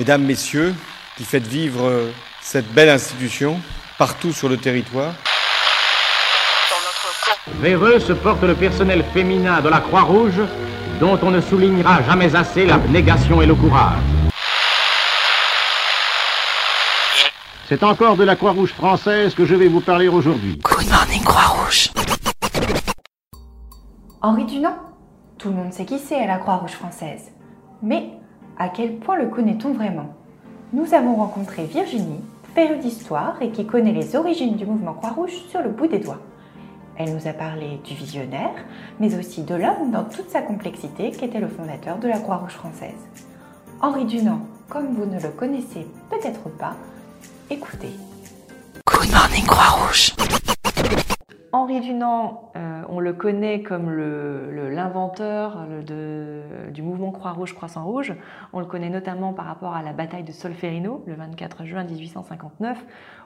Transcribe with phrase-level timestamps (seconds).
[0.00, 0.74] Mesdames, Messieurs,
[1.18, 2.10] qui faites vivre
[2.40, 3.60] cette belle institution
[3.98, 5.12] partout sur le territoire.
[7.60, 10.40] Vers eux se porte le personnel féminin de la Croix-Rouge,
[11.00, 13.98] dont on ne soulignera jamais assez l'abnégation et le courage.
[17.68, 20.58] C'est encore de la Croix-Rouge française que je vais vous parler aujourd'hui.
[20.62, 21.90] Good morning Croix-Rouge.
[24.22, 24.78] Henri Dunant
[25.36, 27.32] Tout le monde sait qui c'est à la Croix-Rouge française.
[27.82, 28.12] Mais
[28.60, 30.14] à quel point le connaît-on vraiment?
[30.74, 32.20] Nous avons rencontré Virginie,
[32.54, 36.20] férue d'histoire et qui connaît les origines du mouvement Croix-Rouge sur le bout des doigts.
[36.98, 38.52] Elle nous a parlé du visionnaire,
[39.00, 42.52] mais aussi de l'homme dans toute sa complexité qui était le fondateur de la Croix-Rouge
[42.52, 43.00] française.
[43.80, 46.76] Henri Dunant, comme vous ne le connaissez peut-être pas,
[47.48, 47.96] écoutez.
[48.86, 50.12] Good morning Croix-Rouge.
[51.52, 55.66] Henri Dunant, euh, on le connaît comme l'inventeur
[56.70, 58.14] du mouvement Croix-Rouge, Croissant-Rouge.
[58.52, 62.78] On le connaît notamment par rapport à la bataille de Solferino, le 24 juin 1859,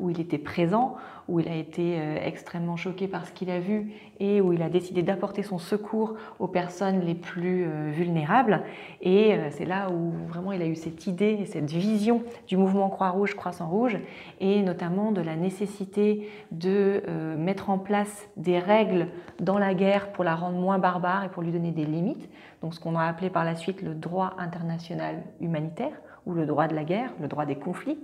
[0.00, 0.96] où il était présent,
[1.28, 4.62] où il a été euh, extrêmement choqué par ce qu'il a vu et où il
[4.62, 8.64] a décidé d'apporter son secours aux personnes les plus euh, vulnérables.
[9.00, 13.34] Et c'est là où vraiment il a eu cette idée, cette vision du mouvement Croix-Rouge,
[13.34, 13.98] Croissant-Rouge,
[14.40, 17.02] et notamment de la nécessité de
[17.36, 19.08] mettre en place des règles
[19.40, 22.28] dans la guerre pour la rendre moins barbare et pour lui donner des limites.
[22.62, 25.92] Donc ce qu'on a appelé par la suite le droit international humanitaire
[26.28, 27.98] ou le droit de la guerre, le droit des conflits.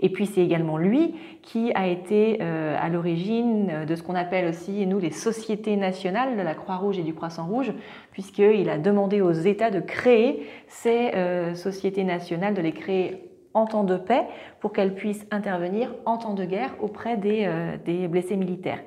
[0.00, 4.46] Et puis c'est également lui qui a été euh, à l'origine de ce qu'on appelle
[4.46, 7.72] aussi, nous, les sociétés nationales de la Croix-Rouge et du Croissant-Rouge,
[8.10, 13.66] puisqu'il a demandé aux États de créer ces euh, sociétés nationales, de les créer en
[13.66, 14.24] temps de paix
[14.60, 18.80] pour qu'elles puissent intervenir en temps de guerre auprès des, euh, des blessés militaires.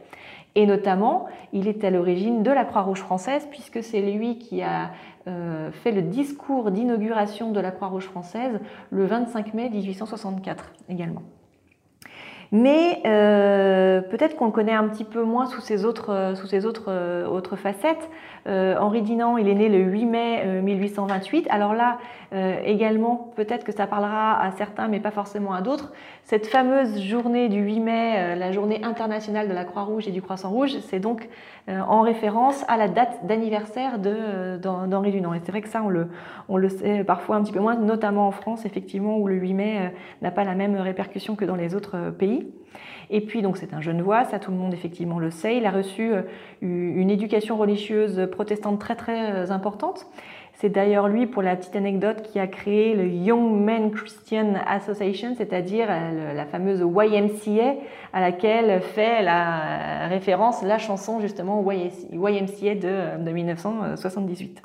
[0.56, 4.92] Et notamment, il est à l'origine de la Croix-Rouge française, puisque c'est lui qui a
[5.28, 11.24] euh, fait le discours d'inauguration de la Croix-Rouge française le 25 mai 1864 également.
[12.58, 16.66] Mais euh, peut-être qu'on le connaît un petit peu moins sous ses autres, euh, sous
[16.66, 18.10] autres, euh, autres facettes.
[18.48, 21.48] Henri Dinant, il est né le 8 mai 1828.
[21.50, 21.98] Alors là,
[22.64, 25.92] également, peut-être que ça parlera à certains, mais pas forcément à d'autres.
[26.22, 30.78] Cette fameuse journée du 8 mai, la journée internationale de la Croix-Rouge et du Croissant-Rouge,
[30.82, 31.28] c'est donc
[31.68, 35.34] en référence à la date d'anniversaire d'Henri Dunant.
[35.34, 36.10] Et c'est vrai que ça, on le,
[36.48, 39.54] on le sait parfois un petit peu moins, notamment en France, effectivement, où le 8
[39.56, 42.45] mai n'a pas la même répercussion que dans les autres pays.
[43.10, 45.58] Et puis, donc, c'est un jeune voix, ça tout le monde effectivement le sait.
[45.58, 46.22] Il a reçu euh,
[46.62, 50.08] une éducation religieuse protestante très très euh, importante.
[50.54, 55.36] C'est d'ailleurs lui, pour la petite anecdote, qui a créé le Young Men Christian Association,
[55.36, 57.76] c'est-à-dire euh, la fameuse YMCA,
[58.14, 64.62] à laquelle fait la référence la chanson justement YMCA de, de 1978.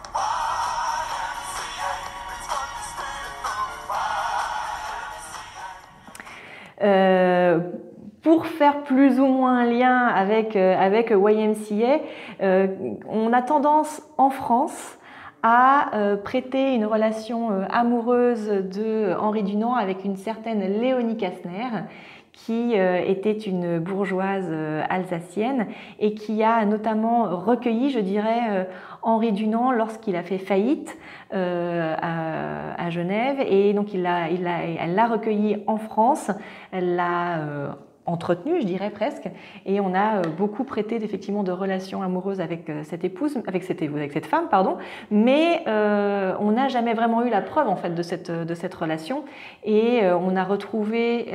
[8.31, 11.99] Pour faire plus ou moins un lien avec, euh, avec YMCA,
[12.41, 12.69] euh,
[13.09, 14.99] on a tendance en France
[15.43, 15.91] à
[16.23, 21.87] prêter une relation amoureuse de Henri Dunant avec une certaine Léonie Kastner,
[22.35, 24.53] qui était une bourgeoise
[24.91, 25.69] alsacienne
[25.99, 28.69] et qui a notamment recueilli, je dirais,
[29.01, 30.99] Henri Dunant lorsqu'il a fait faillite
[31.33, 33.39] à, Genève.
[33.41, 36.31] Et donc, il elle l'a recueilli en France.
[36.71, 37.79] Elle l'a
[38.11, 39.29] entretenu, je dirais presque,
[39.67, 43.63] et on a euh, beaucoup prêté effectivement de relations amoureuses avec euh, cette épouse, avec
[43.65, 44.77] cette, femme, pardon,
[45.11, 48.75] mais euh, on n'a jamais vraiment eu la preuve en fait de cette, de cette
[48.75, 49.25] relation,
[49.65, 51.27] et on a retrouvé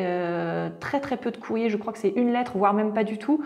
[0.79, 3.17] très très peu de courriers, je crois que c'est une lettre, voire même pas du
[3.17, 3.43] tout,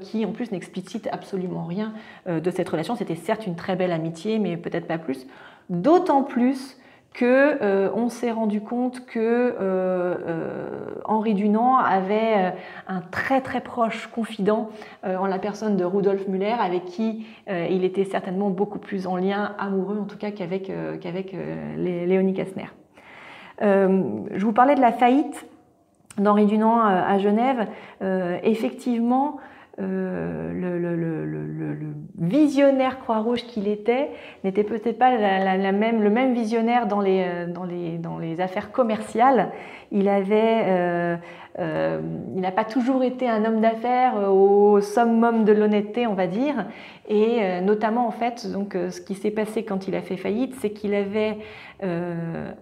[0.00, 1.92] qui en plus n'explicite absolument rien
[2.26, 2.96] de cette relation.
[2.96, 5.26] C'était certes une très belle amitié, mais peut-être pas plus.
[5.70, 6.76] D'autant plus
[7.16, 10.68] que euh, on s'est rendu compte que euh, euh,
[11.06, 12.52] Henri Dunant avait
[12.86, 14.68] un très très proche confident
[15.02, 19.54] en la personne de Rudolf Müller, avec qui il était certainement beaucoup plus en lien
[19.58, 21.34] amoureux, en tout cas qu'avec qu'avec
[21.76, 22.66] Léonie Kastner.
[23.60, 25.46] je vous parlais de la faillite
[26.18, 27.68] d'Henri Dunant à Genève.
[28.42, 29.38] effectivement,
[29.78, 31.76] euh, le, le, le,
[32.18, 34.08] visionnaire Croix-Rouge qu'il était
[34.42, 38.40] n'était peut-être pas la, même, le même visionnaire dans les, euh, dans, les, dans les
[38.40, 39.50] affaires commerciales.
[39.92, 41.16] Il avait euh,
[41.58, 42.00] euh,
[42.34, 46.26] il n'a pas toujours été un homme d'affaires euh, au summum de l'honnêteté, on va
[46.26, 46.66] dire.
[47.08, 50.54] Et euh, notamment, en fait, donc, ce qui s'est passé quand il a fait faillite,
[50.60, 51.38] c'est qu'il avait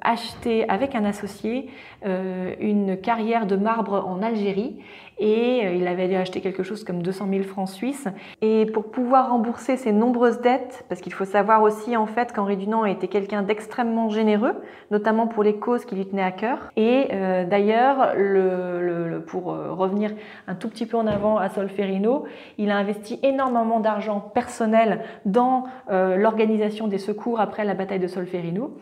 [0.00, 1.70] acheté avec un associé
[2.04, 4.80] une carrière de marbre en Algérie
[5.18, 8.08] et il avait acheté quelque chose comme 200 000 francs suisses.
[8.42, 12.56] Et pour pouvoir rembourser ses nombreuses dettes, parce qu'il faut savoir aussi en fait qu'Henri
[12.56, 14.56] Dunant était quelqu'un d'extrêmement généreux,
[14.90, 16.72] notamment pour les causes qui lui tenaient à cœur.
[16.76, 17.06] Et
[17.48, 18.83] d'ailleurs, le,
[19.26, 20.12] pour euh, revenir
[20.46, 22.24] un tout petit peu en avant à Solferino,
[22.58, 28.06] il a investi énormément d'argent personnel dans euh, l'organisation des secours après la bataille de
[28.06, 28.76] Solferino.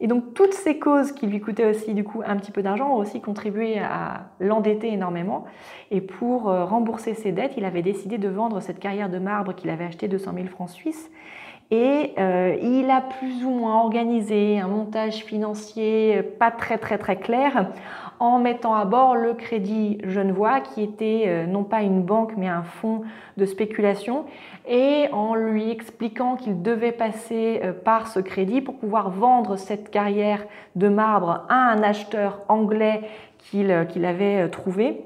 [0.00, 2.90] Et donc toutes ces causes qui lui coûtaient aussi du coup un petit peu d'argent
[2.90, 5.44] ont aussi contribué à l'endetter énormément.
[5.90, 9.54] Et pour euh, rembourser ses dettes, il avait décidé de vendre cette carrière de marbre
[9.54, 11.10] qu'il avait achetée 200 000 francs suisses.
[11.70, 12.14] Et
[12.62, 17.72] il a plus ou moins organisé un montage financier pas très très très clair
[18.20, 22.48] en mettant à bord le crédit Genevois, qui était euh, non pas une banque mais
[22.48, 23.02] un fonds
[23.36, 24.24] de spéculation,
[24.66, 29.90] et en lui expliquant qu'il devait passer euh, par ce crédit pour pouvoir vendre cette
[29.90, 30.44] carrière
[30.76, 33.02] de marbre à un acheteur anglais
[33.38, 35.02] qu'il euh, avait trouvé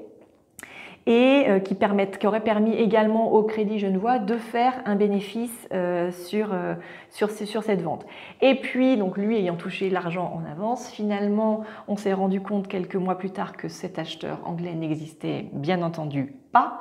[1.09, 5.67] et euh, qui, permettent, qui aurait permis également au Crédit Genevois de faire un bénéfice
[5.73, 6.75] euh, sur, euh,
[7.09, 8.05] sur, cette vente.
[8.41, 12.95] Et puis, donc lui ayant touché l'argent en avance, finalement, on s'est rendu compte quelques
[12.95, 16.79] mois plus tard que cet acheteur anglais n'existait bien entendu pas.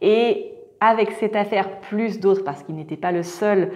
[0.00, 3.72] Et avec cette affaire, plus d'autres, parce qu'il n'était pas le seul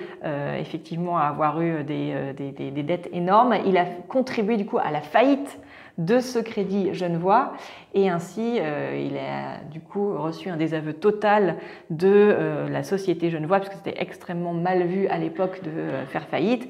[0.59, 5.01] effectivement à avoir eu des, des, dettes énormes, il a contribué du coup à la
[5.01, 5.59] faillite
[5.99, 7.53] de ce crédit Genevois.
[7.95, 11.57] Et ainsi euh, il a du coup reçu un désaveu total
[11.91, 16.07] de euh, la société Genevois parce que c'était extrêmement mal vu à l'époque de euh,
[16.07, 16.69] faire faillite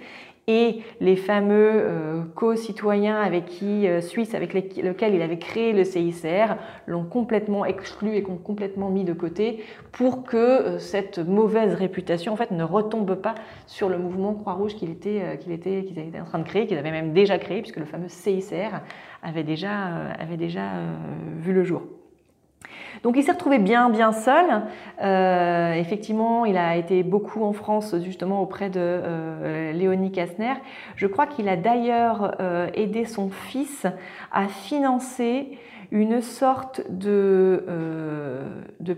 [0.48, 6.56] et les fameux co-citoyens avec qui, suisses avec lesquels il avait créé le CICR
[6.86, 9.62] l'ont complètement exclu et complètement mis de côté
[9.92, 13.34] pour que cette mauvaise réputation en fait ne retombe pas
[13.66, 16.78] sur le mouvement Croix-Rouge qu'il était, qu'il était, qu'ils étaient en train de créer, qu'ils
[16.78, 18.80] avaient même déjà créé puisque le fameux CICR
[19.22, 20.94] avait déjà, euh, avait déjà euh,
[21.38, 21.82] vu le jour.
[23.02, 24.62] Donc il s'est retrouvé bien bien seul.
[25.02, 29.00] Euh, effectivement, il a été beaucoup en France justement auprès de
[29.72, 30.54] Léonie Kastner.
[30.96, 32.36] Je crois qu'il a d'ailleurs
[32.74, 33.86] aidé son fils
[34.32, 35.58] à financer
[35.90, 37.64] une sorte de,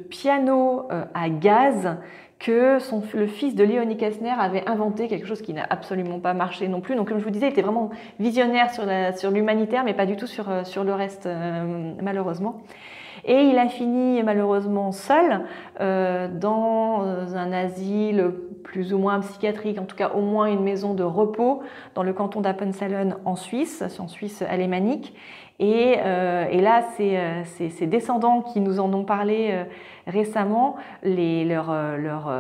[0.09, 1.97] piano à gaz
[2.41, 2.79] que
[3.15, 6.81] le fils de Léonie Kessner avait inventé quelque chose qui n'a absolument pas marché non
[6.81, 6.97] plus.
[6.97, 8.71] Donc, comme je vous disais, il était vraiment visionnaire
[9.17, 12.63] sur l'humanitaire, mais pas du tout sur, euh, le reste, euh, malheureusement.
[13.25, 15.43] Et il a fini malheureusement seul
[15.81, 17.03] euh, dans
[17.35, 18.33] un asile
[18.65, 21.63] plus ou moins psychiatrique, en tout cas au moins une maison de repos
[21.95, 25.15] dans le canton d'Appenzellen en Suisse, en Suisse alémanique.
[25.59, 29.65] Et, euh, et là, c'est ses descendants qui nous en ont parlé
[30.07, 32.33] récemment, les, leurs, leurs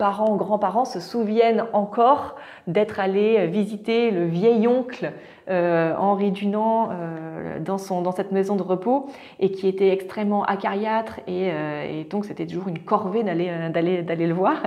[0.00, 2.36] parents, grands-parents se souviennent encore
[2.66, 5.12] d'être allés visiter le vieil oncle
[5.50, 9.08] euh, Henri Dunant euh, dans, son, dans cette maison de repos
[9.40, 14.02] et qui était extrêmement acariâtre et, euh, et donc c'était toujours une corvée d'aller, d'aller,
[14.02, 14.62] d'aller le voir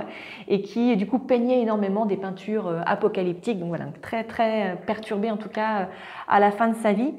[0.46, 5.36] et qui du coup peignait énormément des peintures apocalyptiques, donc voilà, très très perturbé en
[5.36, 5.88] tout cas
[6.28, 7.12] à la fin de sa vie.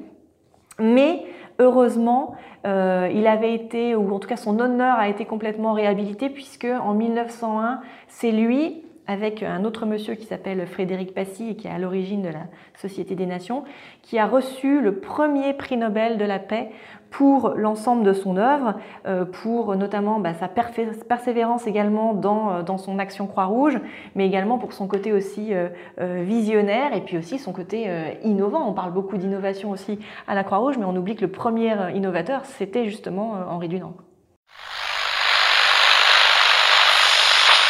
[0.78, 1.22] Mais
[1.58, 2.34] heureusement,
[2.66, 6.66] euh, il avait été, ou en tout cas son honneur a été complètement réhabilité, puisque
[6.66, 11.70] en 1901, c'est lui, avec un autre monsieur qui s'appelle Frédéric Passy et qui est
[11.70, 13.64] à l'origine de la Société des Nations,
[14.02, 16.70] qui a reçu le premier prix Nobel de la paix
[17.10, 18.74] pour l'ensemble de son œuvre,
[19.06, 23.78] euh, pour notamment bah, sa persévérance également dans, euh, dans son action Croix-Rouge,
[24.14, 25.68] mais également pour son côté aussi euh,
[25.98, 27.88] visionnaire et puis aussi son côté
[28.22, 28.68] innovant.
[28.68, 32.44] On parle beaucoup d'innovation aussi à la Croix-Rouge, mais on oublie que le premier innovateur,
[32.44, 33.94] c'était justement Henri Dunant.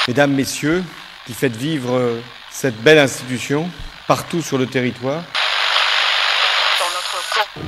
[0.09, 0.83] Mesdames, Messieurs,
[1.27, 2.01] qui faites vivre
[2.51, 3.67] cette belle institution
[4.07, 5.23] partout sur le territoire,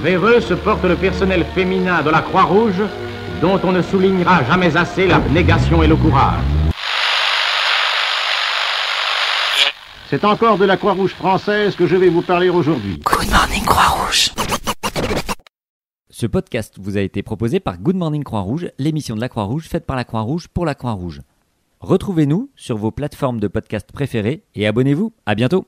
[0.03, 2.83] vers eux se porte le personnel féminin de la Croix-Rouge,
[3.41, 6.41] dont on ne soulignera jamais assez l'abnégation et le courage.
[10.11, 13.01] C'est encore de la Croix-Rouge française que je vais vous parler aujourd'hui.
[13.05, 14.31] Good Morning Croix-Rouge.
[16.11, 19.87] Ce podcast vous a été proposé par Good Morning Croix-Rouge, l'émission de la Croix-Rouge faite
[19.87, 21.21] par la Croix-Rouge pour la Croix-Rouge.
[21.81, 25.13] Retrouvez-nous sur vos plateformes de podcast préférées et abonnez-vous.
[25.27, 25.67] À bientôt.